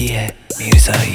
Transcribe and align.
مهدی 0.00 0.32
میرزایی. 0.58 1.14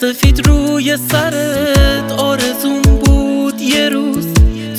سفید 0.00 0.48
روی 0.48 0.96
سرت 0.96 2.12
آرزون 2.12 2.82
بود 2.82 2.83
یه 3.64 3.88
روز 3.88 4.26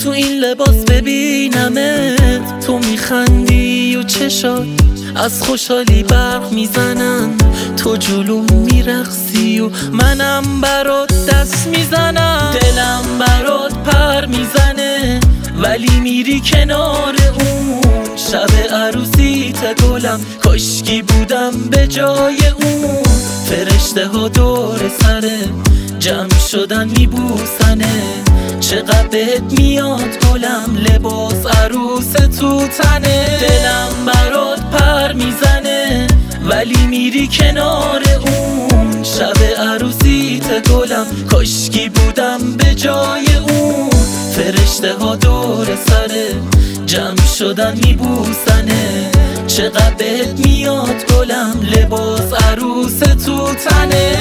تو 0.03 0.09
این 0.09 0.39
لباس 0.39 0.75
ببینمت 0.75 2.65
تو 2.65 2.79
میخندی 2.79 3.95
و 3.95 4.03
چشات 4.03 4.67
از 5.15 5.43
خوشحالی 5.43 6.03
برق 6.03 6.51
می‌زنن. 6.51 7.37
تو 7.77 7.97
جلو 7.97 8.41
میرقصی 8.51 9.59
و 9.59 9.69
منم 9.91 10.61
برات 10.61 11.25
دست 11.25 11.67
می‌زنم. 11.67 12.57
دلم 12.61 13.01
برات 13.19 13.73
پر 13.73 14.25
می‌زنه 14.25 15.19
ولی 15.63 15.99
میری 15.99 16.41
کنار 16.45 17.15
اون. 17.39 17.81
شب 18.15 18.73
عروسی 18.73 19.53
گلم 19.83 20.19
کاشکی 20.43 21.01
بودم 21.01 21.51
به 21.71 21.87
جای 21.87 22.37
اون. 22.61 23.03
فرشته 23.49 24.07
ها 24.07 24.27
دور 24.27 24.91
سره 25.01 25.37
جمع 25.99 26.39
شدن 26.51 26.87
میبوسنه. 26.87 28.14
بهت 29.15 29.59
میاد 29.59 30.17
گلم 30.25 30.77
لباس 30.77 31.45
عروس 31.45 32.11
تو 32.11 32.67
تنه. 32.67 33.39
دلم 33.41 34.05
برات 34.05 34.59
پر 34.59 35.13
می‌زنه 35.13 36.07
ولی 36.49 36.87
میری 36.87 37.27
کنار 37.27 38.01
اون. 38.25 39.03
شب 39.03 39.59
عروسی 39.59 40.41
گلم 40.69 41.05
کاشکی 41.31 41.89
بودم 41.89 42.57
به 42.57 42.75
جای 42.75 43.25
اون. 43.49 43.89
فرشته 44.35 44.93
ها 44.93 45.15
دور 45.15 45.67
سره 45.87 46.27
جمع 46.85 47.25
شدن 47.37 47.77
میبوسنه. 47.85 49.11
چقدر 49.47 49.93
بهت 49.97 50.47
میاد 50.47 51.05
گلم 51.11 51.59
لباس 51.75 52.33
عروس 52.33 52.99
تو 52.99 53.53
تنه. 53.53 54.15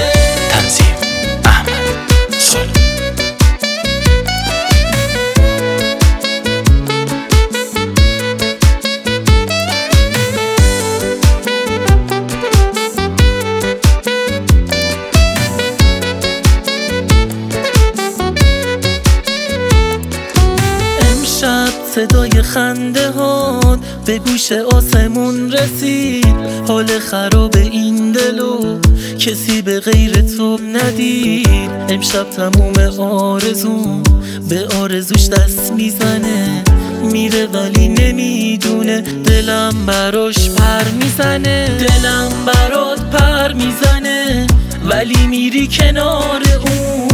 امشب 21.44 21.84
صدای 21.94 22.42
خنده 22.42 23.10
هات 23.10 23.78
به 24.06 24.18
گوش 24.18 24.52
آسمون 24.52 25.52
رسید. 25.52 26.36
حال 26.68 26.86
خراب 26.98 27.56
این 27.56 28.12
دلو 28.12 28.78
کسی 29.18 29.62
به 29.62 29.80
غیر 29.80 30.12
تو 30.12 30.58
ندید. 30.58 31.70
امشب 31.88 32.30
تموم 32.30 33.00
آرزوم 33.00 34.02
به 34.48 34.66
آرزوش 34.80 35.28
دست 35.28 35.72
می‌زنه. 35.72 36.64
میره 37.12 37.46
ولی 37.46 37.88
نمی‌دونه 37.88 39.00
دلم 39.00 39.86
براش 39.86 40.50
پر 40.50 40.84
می‌زنه. 40.90 41.78
دلم 41.78 42.28
برات 42.46 43.00
پر 43.10 43.52
می‌زنه 43.52 44.46
ولی 44.90 45.26
میری 45.26 45.68
کنار 45.68 46.42
اون. 46.60 47.13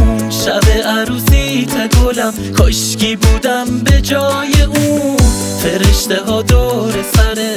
گلم 2.31 2.53
کاشکی 2.53 3.15
بودم 3.15 3.79
به 3.79 4.01
جای 4.01 4.61
اون 4.61 5.17
فرشته 5.63 6.21
ها 6.27 6.41
دور 6.41 6.93
سره 7.15 7.55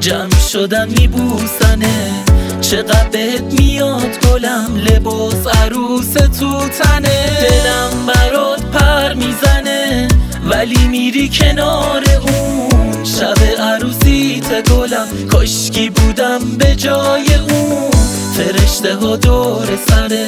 جمع 0.00 0.38
شدن 0.52 0.88
میبوسنه. 0.88 2.10
چقدر 2.60 3.08
بهت 3.08 3.42
میاد 3.42 4.26
گلم 4.26 4.76
لباس 4.76 5.46
عروس 5.46 6.12
تو 6.12 6.68
تنه. 6.68 7.40
دلم 7.40 8.06
برات 8.06 8.60
پر 8.60 9.14
می‌زنه 9.14 10.08
ولی 10.50 10.88
میری 10.88 11.28
کنار 11.28 12.04
اون. 12.20 13.04
شب 13.04 13.60
عروسی 13.60 14.42
گلم 14.70 15.08
کاشکی 15.30 15.90
بودم 15.90 16.38
به 16.58 16.74
جای 16.76 17.34
اون. 17.34 17.90
فرشته 18.36 18.94
ها 18.94 19.16
دور 19.16 19.78
سره 19.88 20.26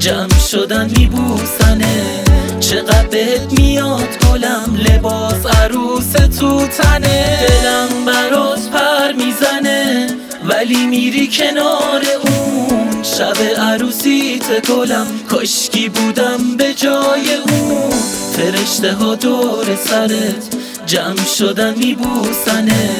جمع 0.00 0.38
شدن 0.50 0.90
میبوسنه. 0.96 2.24
چقدر 2.60 3.06
بهت 3.06 3.52
میاد 3.52 4.08
گلم؟ 4.24 4.80
لباس 4.88 5.46
عروس 5.46 6.12
تو 6.12 6.66
تنه. 6.66 7.46
دلم 7.48 8.04
برات 8.06 8.70
پر 8.70 9.12
می‌زنه. 9.12 10.06
ولی 10.44 10.86
میری 10.86 11.28
کنار 11.28 12.02
اون. 12.24 13.02
شب 13.02 13.36
عروسی 13.58 14.40
گلم. 14.68 15.06
کاشکی 15.28 15.88
بودم 15.88 16.56
به 16.56 16.74
جای 16.74 17.34
اون. 17.34 17.90
فرشته 18.36 18.92
ها 18.92 19.14
دور 19.14 19.66
سرت. 19.84 20.56
جمع 20.86 21.24
شدن 21.38 21.74
میبوسنه. 21.78 22.90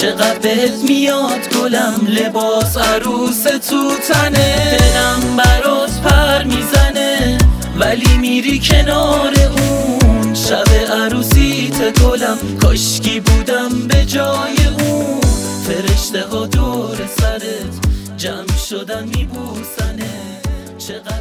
چقدر 0.00 0.38
بهت 0.38 0.90
میاد 0.90 1.48
گلم 1.54 2.06
لباس 2.08 2.76
عروس 2.76 3.42
تو 3.42 3.96
تنه؟ 4.08 4.78
دلم 4.78 5.36
برات 5.36 6.00
پر 6.00 6.44
می‌زنه 6.44 7.38
ولی 7.78 8.16
میری 8.16 8.60
کنار 8.60 9.32
اون. 9.58 10.34
شب 10.34 10.92
عروسی 10.92 11.72
گلم 12.04 12.38
کاشکی 12.62 13.20
بودم 13.20 13.88
به 13.88 14.04
جای 14.04 14.56
اون. 14.78 15.20
فرشته 15.66 16.22
ها 16.22 16.46
دور 16.46 16.96
سرت 17.18 17.74
جمع 18.16 18.56
شدن 18.68 19.04
میبوسنه. 19.04 20.10
چقدر 20.78 21.13